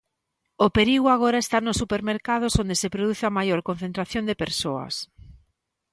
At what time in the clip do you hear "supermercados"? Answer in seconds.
1.81-2.57